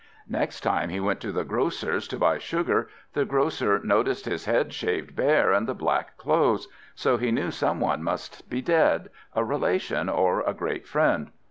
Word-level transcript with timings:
Next 0.29 0.61
time 0.61 0.89
he 0.89 0.99
went 0.99 1.19
to 1.19 1.31
the 1.31 1.43
Grocer's 1.43 2.07
to 2.07 2.17
buy 2.17 2.39
sugar, 2.39 2.89
the 3.13 3.23
Grocer 3.23 3.77
noticed 3.77 4.25
his 4.25 4.45
head 4.45 4.73
shaved 4.73 5.15
bare, 5.15 5.51
and 5.53 5.67
the 5.67 5.75
black 5.75 6.17
clothes, 6.17 6.67
so 6.95 7.17
he 7.17 7.29
knew 7.31 7.51
some 7.51 7.79
one 7.79 8.01
must 8.01 8.49
be 8.49 8.63
dead, 8.63 9.11
a 9.35 9.45
relation 9.45 10.09
or 10.09 10.41
a 10.41 10.55
great 10.55 10.87
friend. 10.87 11.29